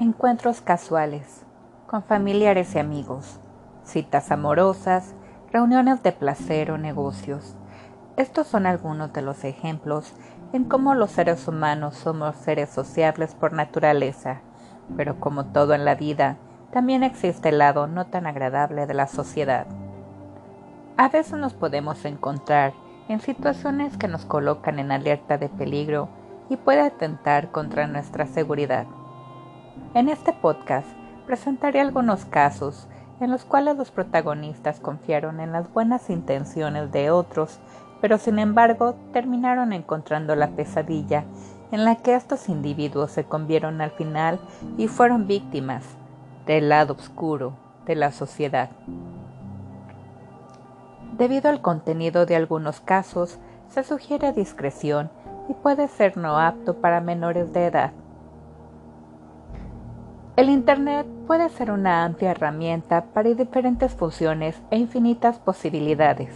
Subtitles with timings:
[0.00, 1.44] Encuentros casuales,
[1.88, 3.40] con familiares y amigos,
[3.82, 5.16] citas amorosas,
[5.50, 7.56] reuniones de placer o negocios.
[8.16, 10.12] Estos son algunos de los ejemplos
[10.52, 14.40] en cómo los seres humanos somos seres sociables por naturaleza,
[14.96, 16.36] pero como todo en la vida,
[16.70, 19.66] también existe el lado no tan agradable de la sociedad.
[20.96, 22.72] A veces nos podemos encontrar
[23.08, 26.08] en situaciones que nos colocan en alerta de peligro
[26.48, 28.86] y puede atentar contra nuestra seguridad.
[29.94, 30.86] En este podcast
[31.26, 32.88] presentaré algunos casos
[33.20, 37.58] en los cuales los protagonistas confiaron en las buenas intenciones de otros,
[38.00, 41.24] pero sin embargo terminaron encontrando la pesadilla
[41.72, 44.38] en la que estos individuos se convieron al final
[44.76, 45.84] y fueron víctimas
[46.46, 47.54] del lado oscuro
[47.86, 48.70] de la sociedad.
[51.16, 53.38] Debido al contenido de algunos casos,
[53.68, 55.10] se sugiere discreción
[55.48, 57.92] y puede ser no apto para menores de edad.
[60.38, 66.30] El Internet puede ser una amplia herramienta para diferentes funciones e infinitas posibilidades.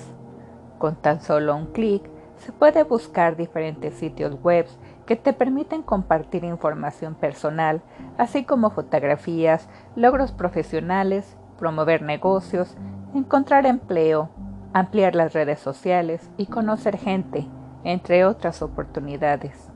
[0.78, 2.02] Con tan solo un clic
[2.38, 4.66] se puede buscar diferentes sitios web
[5.06, 7.80] que te permiten compartir información personal,
[8.18, 12.76] así como fotografías, logros profesionales, promover negocios,
[13.14, 14.30] encontrar empleo,
[14.72, 17.46] ampliar las redes sociales y conocer gente,
[17.84, 19.70] entre otras oportunidades.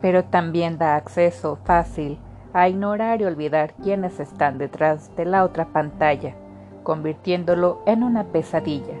[0.00, 2.18] Pero también da acceso fácil
[2.52, 6.34] a ignorar y olvidar quiénes están detrás de la otra pantalla,
[6.82, 8.94] convirtiéndolo en una pesadilla,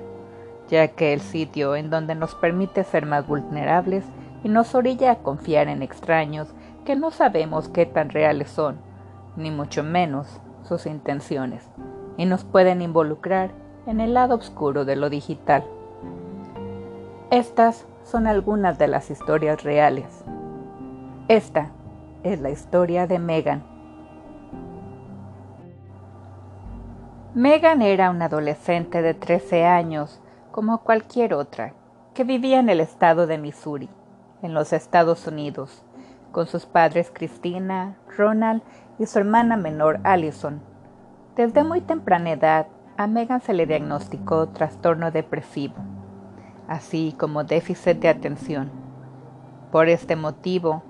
[0.68, 4.04] ya que el sitio en donde nos permite ser más vulnerables
[4.44, 6.48] y nos orilla a confiar en extraños
[6.84, 8.76] que no sabemos qué tan reales son,
[9.36, 11.68] ni mucho menos sus intenciones,
[12.16, 13.50] y nos pueden involucrar
[13.86, 15.64] en el lado oscuro de lo digital.
[17.30, 20.24] Estas son algunas de las historias reales.
[21.28, 21.70] Esta
[22.22, 23.62] es la historia de Megan.
[27.34, 31.72] Megan era una adolescente de 13 años, como cualquier otra,
[32.14, 33.88] que vivía en el estado de Missouri,
[34.42, 35.82] en los Estados Unidos,
[36.30, 38.62] con sus padres Christina, Ronald
[38.98, 40.60] y su hermana menor Allison.
[41.36, 42.66] Desde muy temprana edad,
[42.98, 45.76] a Megan se le diagnosticó trastorno depresivo,
[46.68, 48.70] así como déficit de atención.
[49.70, 50.82] Por este motivo,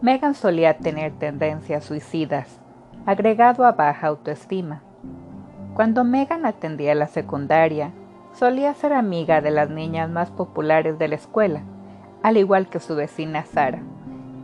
[0.00, 2.60] Megan solía tener tendencias suicidas,
[3.04, 4.80] agregado a baja autoestima.
[5.74, 7.90] Cuando Megan atendía la secundaria,
[8.32, 11.62] solía ser amiga de las niñas más populares de la escuela,
[12.22, 13.82] al igual que su vecina Sara,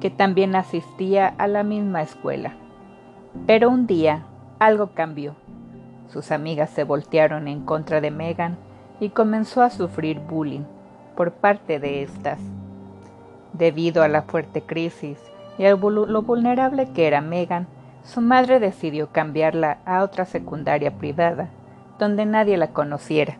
[0.00, 2.54] que también asistía a la misma escuela.
[3.46, 4.24] Pero un día
[4.58, 5.36] algo cambió.
[6.08, 8.56] Sus amigas se voltearon en contra de Megan
[8.98, 10.64] y comenzó a sufrir bullying
[11.14, 12.40] por parte de estas.
[13.52, 15.16] Debido a la fuerte crisis,
[15.58, 17.66] y lo vulnerable que era Megan,
[18.02, 21.48] su madre decidió cambiarla a otra secundaria privada,
[21.98, 23.38] donde nadie la conociera.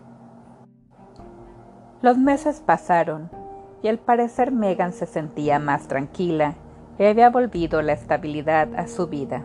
[2.01, 3.31] Los meses pasaron
[3.83, 6.55] y al parecer Megan se sentía más tranquila
[6.99, 9.45] y había volvido la estabilidad a su vida.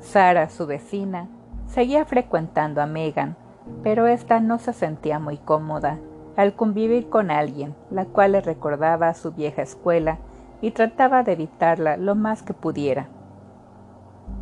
[0.00, 1.28] Sara, su vecina,
[1.66, 3.36] seguía frecuentando a Megan,
[3.82, 5.98] pero ésta no se sentía muy cómoda
[6.36, 10.18] al convivir con alguien, la cual le recordaba a su vieja escuela
[10.60, 13.08] y trataba de evitarla lo más que pudiera.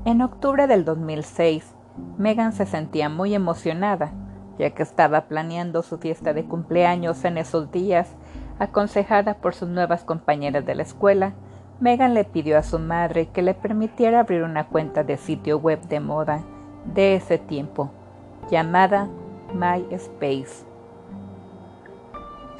[0.05, 1.75] En octubre del 2006,
[2.19, 4.13] Megan se sentía muy emocionada,
[4.59, 8.15] ya que estaba planeando su fiesta de cumpleaños en esos días.
[8.59, 11.33] Aconsejada por sus nuevas compañeras de la escuela,
[11.81, 15.81] Megan le pidió a su madre que le permitiera abrir una cuenta de sitio web
[15.89, 16.43] de moda
[16.95, 17.91] de ese tiempo,
[18.51, 19.09] llamada
[19.55, 20.65] MySpace.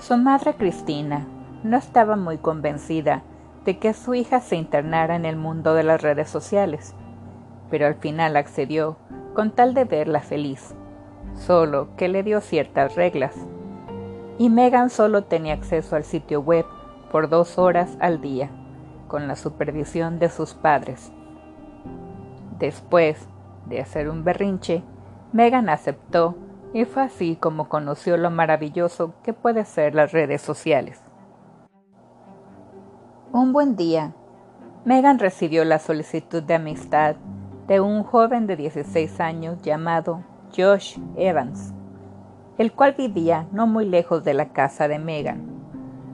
[0.01, 1.27] Su madre Cristina
[1.63, 3.23] no estaba muy convencida
[3.65, 6.95] de que su hija se internara en el mundo de las redes sociales,
[7.71, 8.97] pero al final accedió
[9.35, 10.75] con tal de verla feliz,
[11.35, 13.35] solo que le dio ciertas reglas.
[14.39, 16.67] Y Megan solo tenía acceso al sitio web
[17.11, 18.51] por dos horas al día,
[19.09, 21.13] con la supervisión de sus padres.
[22.59, 23.29] Después
[23.67, 24.83] de hacer un berrinche,
[25.33, 26.37] Megan aceptó
[26.73, 31.04] y fue así como conoció lo maravilloso que puede ser las redes sociales.
[33.35, 34.13] Un buen día,
[34.85, 37.17] Megan recibió la solicitud de amistad
[37.67, 40.23] de un joven de 16 años llamado
[40.57, 41.75] Josh Evans,
[42.59, 45.43] el cual vivía no muy lejos de la casa de Megan.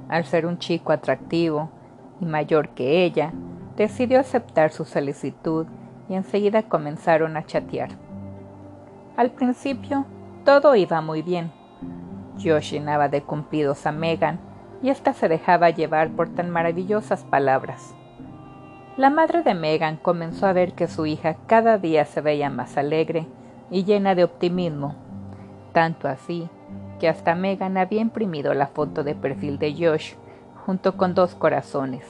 [0.09, 1.69] Al ser un chico atractivo
[2.23, 3.35] y mayor que ella,
[3.77, 5.67] decidió aceptar su solicitud
[6.09, 7.91] y enseguida comenzaron a chatear.
[9.19, 10.07] Al principio,
[10.47, 11.53] todo iba muy bien.
[12.43, 14.50] Josh llenaba de cumplidos a Megan
[14.83, 17.95] y ésta se dejaba llevar por tan maravillosas palabras.
[18.97, 22.77] La madre de Megan comenzó a ver que su hija cada día se veía más
[22.77, 23.27] alegre
[23.71, 24.95] y llena de optimismo,
[25.73, 26.49] tanto así
[26.99, 30.15] que hasta Megan había imprimido la foto de perfil de Josh
[30.67, 32.05] junto con dos corazones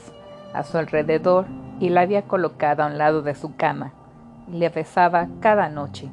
[0.53, 1.45] a su alrededor
[1.79, 3.93] y la había colocado a un lado de su cama
[4.47, 6.09] y le besaba cada noche.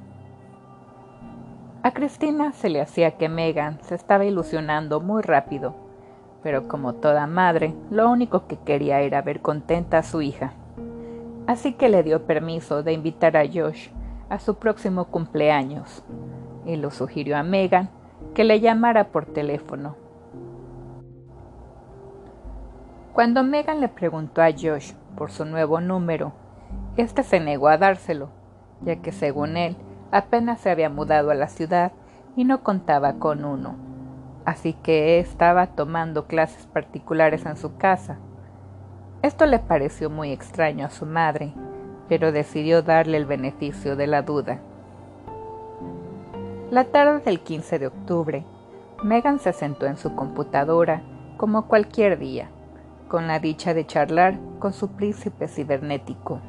[1.82, 5.74] A Cristina se le hacía que Megan se estaba ilusionando muy rápido,
[6.42, 10.52] pero como toda madre, lo único que quería era ver contenta a su hija.
[11.46, 13.88] Así que le dio permiso de invitar a Josh
[14.28, 16.04] a su próximo cumpleaños
[16.66, 17.88] y lo sugirió a Megan
[18.34, 19.96] que le llamara por teléfono.
[23.14, 26.32] Cuando Megan le preguntó a Josh por su nuevo número,
[26.96, 28.28] este se negó a dárselo,
[28.82, 29.76] ya que según él
[30.12, 31.92] apenas se había mudado a la ciudad
[32.36, 33.74] y no contaba con uno,
[34.48, 38.16] así que estaba tomando clases particulares en su casa.
[39.20, 41.52] Esto le pareció muy extraño a su madre,
[42.08, 44.58] pero decidió darle el beneficio de la duda.
[46.70, 48.44] La tarde del 15 de octubre,
[49.02, 51.02] Megan se sentó en su computadora
[51.36, 52.48] como cualquier día,
[53.08, 56.40] con la dicha de charlar con su príncipe cibernético.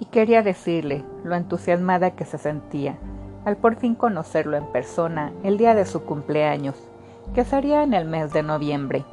[0.00, 2.98] Y quería decirle lo entusiasmada que se sentía
[3.44, 6.76] al por fin conocerlo en persona el día de su cumpleaños,
[7.34, 9.04] que sería en el mes de noviembre.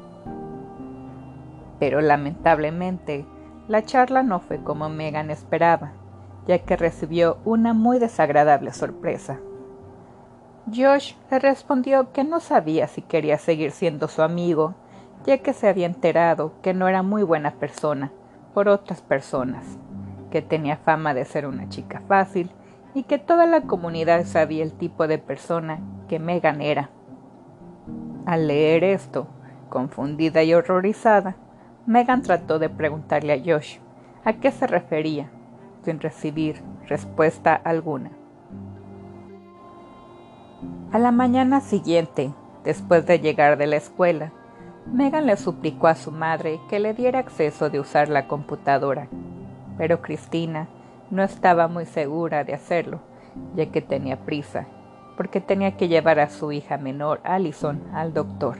[1.78, 3.26] Pero lamentablemente,
[3.68, 5.92] la charla no fue como Megan esperaba,
[6.46, 9.38] ya que recibió una muy desagradable sorpresa.
[10.66, 14.74] Josh le respondió que no sabía si quería seguir siendo su amigo,
[15.24, 18.12] ya que se había enterado que no era muy buena persona
[18.54, 19.64] por otras personas,
[20.30, 22.50] que tenía fama de ser una chica fácil
[22.94, 26.90] y que toda la comunidad sabía el tipo de persona que Megan era.
[28.26, 29.26] Al leer esto,
[29.68, 31.36] confundida y horrorizada,
[31.86, 33.78] Megan trató de preguntarle a Josh
[34.24, 35.30] a qué se refería,
[35.84, 38.10] sin recibir respuesta alguna.
[40.92, 42.34] A la mañana siguiente,
[42.64, 44.32] después de llegar de la escuela,
[44.86, 49.08] Megan le suplicó a su madre que le diera acceso de usar la computadora,
[49.78, 50.68] pero Cristina
[51.10, 53.00] no estaba muy segura de hacerlo,
[53.54, 54.66] ya que tenía prisa,
[55.16, 58.58] porque tenía que llevar a su hija menor, Allison, al doctor.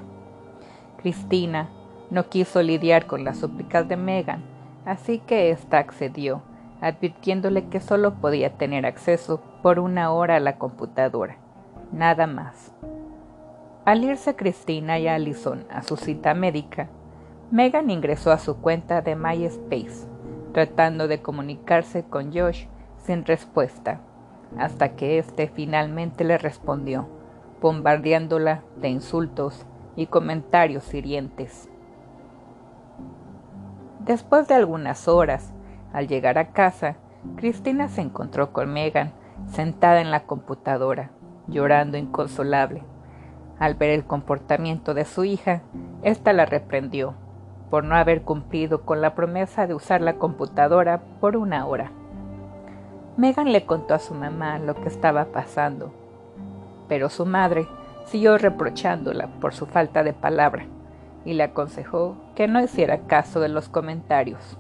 [0.99, 1.71] Cristina
[2.11, 4.43] no quiso lidiar con las súplicas de Megan,
[4.85, 6.43] así que ésta accedió,
[6.81, 11.37] advirtiéndole que solo podía tener acceso por una hora a la computadora
[11.93, 12.73] nada más.
[13.85, 16.89] Al irse Cristina y Allison a su cita médica,
[17.51, 20.07] Megan ingresó a su cuenta de MySpace,
[20.53, 22.67] tratando de comunicarse con Josh
[22.99, 24.01] sin respuesta,
[24.59, 27.09] hasta que éste finalmente le respondió,
[27.61, 29.67] bombardeándola de insultos
[29.97, 31.69] y comentarios hirientes.
[34.01, 35.53] Después de algunas horas,
[35.93, 36.97] al llegar a casa,
[37.37, 39.13] Cristina se encontró con Megan
[39.47, 41.11] sentada en la computadora,
[41.49, 42.83] llorando inconsolable.
[43.59, 45.63] Al ver el comportamiento de su hija,
[46.03, 47.15] ésta la reprendió
[47.71, 51.93] por no haber cumplido con la promesa de usar la computadora por una hora.
[53.17, 55.93] Megan le contó a su mamá lo que estaba pasando,
[56.89, 57.67] pero su madre
[58.07, 60.65] siguió reprochándola por su falta de palabra
[61.25, 64.59] y le aconsejó que no hiciera caso de los comentarios.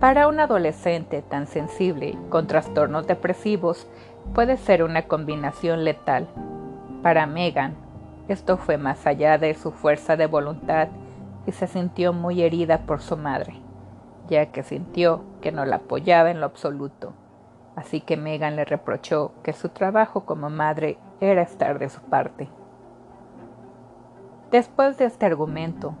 [0.00, 3.86] Para un adolescente tan sensible con trastornos depresivos
[4.34, 6.26] puede ser una combinación letal.
[7.02, 7.74] Para Megan,
[8.32, 10.88] esto fue más allá de su fuerza de voluntad
[11.46, 13.54] y se sintió muy herida por su madre,
[14.28, 17.12] ya que sintió que no la apoyaba en lo absoluto.
[17.74, 22.48] Así que Megan le reprochó que su trabajo como madre era estar de su parte.
[24.50, 25.94] Después de este argumento,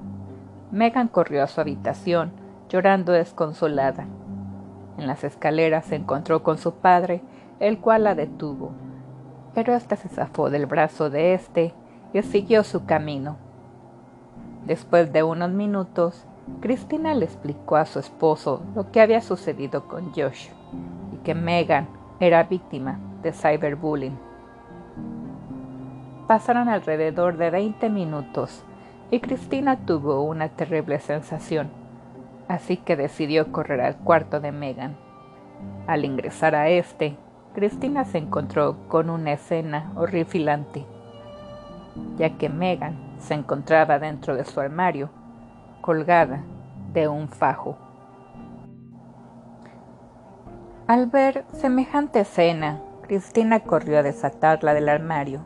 [0.70, 2.32] Megan corrió a su habitación
[2.68, 4.06] llorando desconsolada.
[4.98, 7.22] En las escaleras se encontró con su padre,
[7.58, 8.72] el cual la detuvo,
[9.54, 11.74] pero ésta se zafó del brazo de éste
[12.12, 13.36] y siguió su camino.
[14.66, 16.24] Después de unos minutos,
[16.60, 20.48] Cristina le explicó a su esposo lo que había sucedido con Josh
[21.12, 21.88] y que Megan
[22.18, 24.18] era víctima de cyberbullying.
[26.26, 28.64] Pasaron alrededor de 20 minutos
[29.10, 31.80] y Cristina tuvo una terrible sensación
[32.50, 34.96] así que decidió correr al cuarto de Megan.
[35.86, 37.16] Al ingresar a este,
[37.54, 40.84] Cristina se encontró con una escena horripilante,
[42.16, 45.10] ya que Megan se encontraba dentro de su armario,
[45.80, 46.42] colgada
[46.92, 47.76] de un fajo.
[50.86, 55.44] Al ver semejante escena, Cristina corrió a desatarla del armario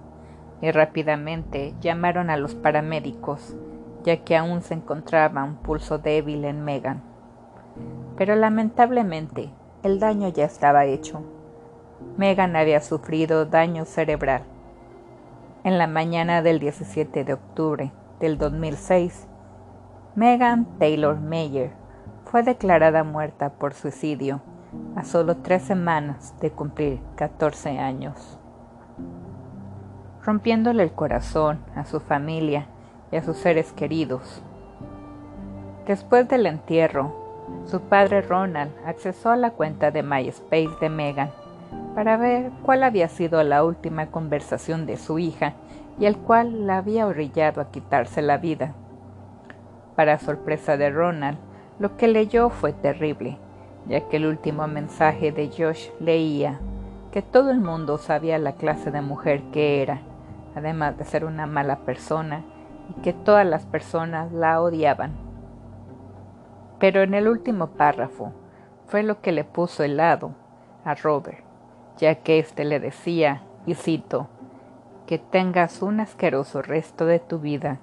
[0.60, 3.54] y rápidamente llamaron a los paramédicos,
[4.04, 7.02] ya que aún se encontraba un pulso débil en Megan.
[8.16, 9.50] Pero lamentablemente
[9.82, 11.22] el daño ya estaba hecho.
[12.16, 14.44] Megan había sufrido daño cerebral.
[15.64, 17.90] En la mañana del 17 de octubre
[18.20, 19.26] del 2006,
[20.14, 21.72] Megan Taylor Mayer
[22.26, 24.42] fue declarada muerta por suicidio
[24.94, 28.38] a solo tres semanas de cumplir 14 años,
[30.22, 32.66] rompiéndole el corazón a su familia
[33.10, 34.42] y a sus seres queridos.
[35.86, 41.30] Después del entierro, su padre Ronald accesó a la cuenta de MySpace de Megan
[41.94, 45.54] para ver cuál había sido la última conversación de su hija
[45.98, 48.74] y el cual la había orillado a quitarse la vida.
[49.94, 51.38] Para sorpresa de Ronald,
[51.78, 53.38] lo que leyó fue terrible,
[53.86, 56.60] ya que el último mensaje de Josh leía
[57.12, 60.00] que todo el mundo sabía la clase de mujer que era,
[60.56, 62.42] además de ser una mala persona,
[62.90, 65.12] y que todas las personas la odiaban.
[66.80, 68.32] Pero en el último párrafo
[68.86, 70.32] fue lo que le puso helado
[70.84, 71.43] a Robert,
[71.98, 74.28] ya que éste le decía, y cito,
[75.06, 77.78] que tengas un asqueroso resto de tu vida,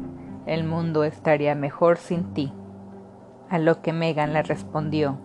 [0.45, 2.51] el mundo estaría mejor sin ti.
[3.49, 5.17] A lo que Megan le respondió,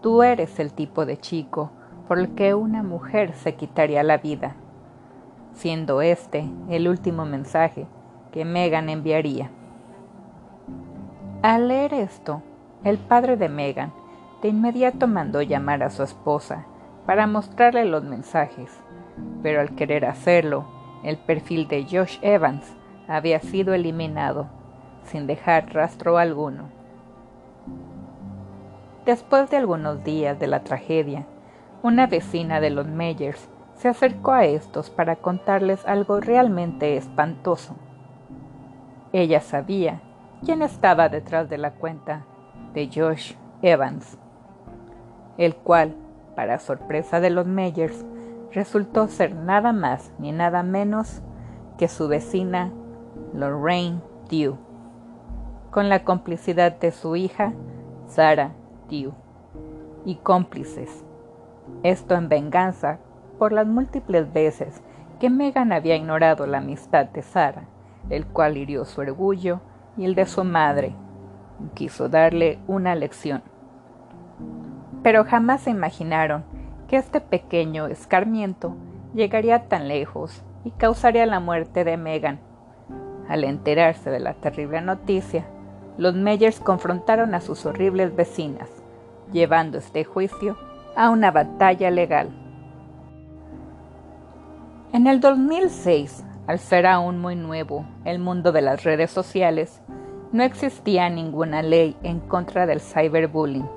[0.00, 1.70] Tú eres el tipo de chico
[2.08, 4.56] por el que una mujer se quitaría la vida,
[5.52, 7.86] siendo este el último mensaje
[8.32, 9.50] que Megan enviaría.
[11.42, 12.42] Al leer esto,
[12.82, 13.92] el padre de Megan
[14.42, 16.66] de inmediato mandó llamar a su esposa
[17.10, 18.70] para mostrarle los mensajes,
[19.42, 20.64] pero al querer hacerlo,
[21.02, 22.64] el perfil de Josh Evans
[23.08, 24.46] había sido eliminado,
[25.02, 26.68] sin dejar rastro alguno.
[29.04, 31.26] Después de algunos días de la tragedia,
[31.82, 37.74] una vecina de los Meyers se acercó a estos para contarles algo realmente espantoso.
[39.12, 40.00] Ella sabía
[40.44, 42.24] quién estaba detrás de la cuenta
[42.72, 44.16] de Josh Evans,
[45.38, 45.96] el cual,
[46.34, 48.04] para sorpresa de los Meyers,
[48.52, 51.22] resultó ser nada más ni nada menos
[51.78, 52.72] que su vecina
[53.32, 54.56] Lorraine Dew,
[55.70, 57.52] con la complicidad de su hija
[58.06, 58.52] Sarah
[58.88, 59.12] Dew
[60.04, 61.04] y cómplices.
[61.82, 62.98] Esto en venganza
[63.38, 64.82] por las múltiples veces
[65.20, 67.68] que Megan había ignorado la amistad de Sarah,
[68.08, 69.60] el cual hirió su orgullo
[69.96, 70.94] y el de su madre,
[71.74, 73.42] quiso darle una lección.
[75.02, 76.44] Pero jamás se imaginaron
[76.88, 78.74] que este pequeño escarmiento
[79.14, 82.40] llegaría tan lejos y causaría la muerte de Megan.
[83.28, 85.44] Al enterarse de la terrible noticia,
[85.96, 88.68] los Meyers confrontaron a sus horribles vecinas,
[89.32, 90.56] llevando este juicio
[90.96, 92.30] a una batalla legal.
[94.92, 99.80] En el 2006, al ser aún muy nuevo el mundo de las redes sociales,
[100.32, 103.68] no existía ninguna ley en contra del cyberbullying,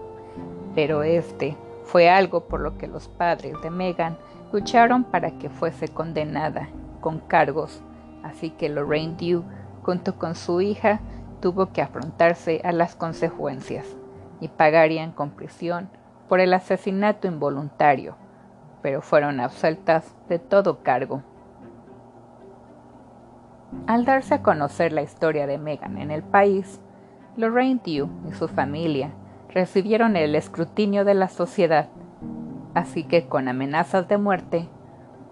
[0.75, 4.17] pero este fue algo por lo que los padres de Megan
[4.51, 6.69] lucharon para que fuese condenada
[7.01, 7.83] con cargos,
[8.23, 9.43] así que Lorraine Dew,
[9.83, 10.99] junto con su hija,
[11.41, 13.85] tuvo que afrontarse a las consecuencias
[14.39, 15.89] y pagarían con prisión
[16.29, 18.15] por el asesinato involuntario,
[18.81, 21.21] pero fueron absueltas de todo cargo.
[23.87, 26.79] Al darse a conocer la historia de Megan en el país,
[27.35, 29.11] Lorraine Dew y su familia
[29.53, 31.89] recibieron el escrutinio de la sociedad,
[32.73, 34.67] así que con amenazas de muerte,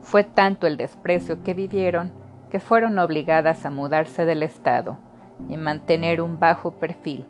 [0.01, 2.12] fue tanto el desprecio que vivieron
[2.50, 4.98] que fueron obligadas a mudarse del estado
[5.50, 7.25] y mantener un bajo perfil.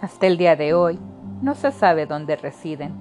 [0.00, 0.98] Hasta el día de hoy
[1.42, 2.94] no se sabe dónde residen,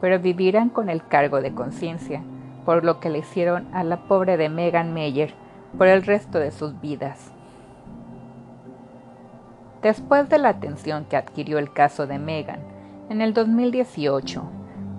[0.00, 2.22] pero vivirán con el cargo de conciencia
[2.64, 5.32] por lo que le hicieron a la pobre de Megan Meyer
[5.78, 7.32] por el resto de sus vidas.
[9.82, 12.60] Después de la atención que adquirió el caso de Megan,
[13.08, 14.42] en el 2018,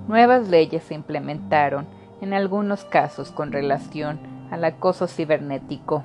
[0.08, 1.86] nuevas leyes se implementaron
[2.20, 4.20] en algunos casos con relación
[4.50, 6.04] al acoso cibernético.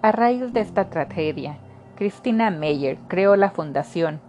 [0.00, 1.58] A raíz de esta tragedia,
[1.96, 4.20] Christina Meyer creó la fundación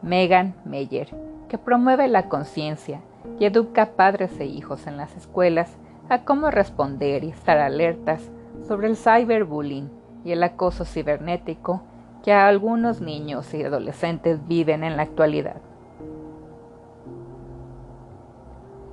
[0.00, 1.14] Megan Meyer,
[1.50, 3.00] que promueve la conciencia
[3.38, 5.76] y educa a padres e hijos en las escuelas
[6.08, 8.30] a cómo responder y estar alertas
[8.66, 9.90] sobre el cyberbullying
[10.24, 11.82] y el acoso cibernético
[12.22, 15.60] que algunos niños y adolescentes viven en la actualidad.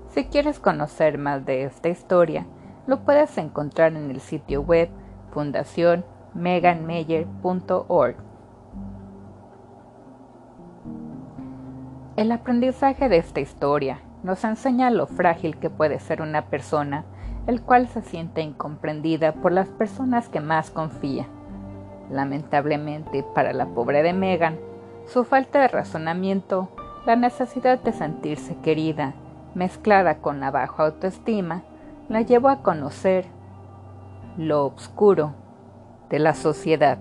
[0.09, 2.45] Si quieres conocer más de esta historia,
[2.87, 4.89] lo puedes encontrar en el sitio web
[5.31, 8.15] fundacionmeganmeyer.org.
[12.15, 17.03] El aprendizaje de esta historia nos enseña lo frágil que puede ser una persona,
[17.45, 21.27] el cual se siente incomprendida por las personas que más confía
[22.09, 24.57] Lamentablemente para la pobre de Megan,
[25.05, 26.69] su falta de razonamiento,
[27.05, 29.13] la necesidad de sentirse querida,
[29.53, 31.63] mezclada con la baja autoestima,
[32.09, 33.25] la llevó a conocer
[34.37, 35.33] lo oscuro
[36.09, 36.97] de la sociedad.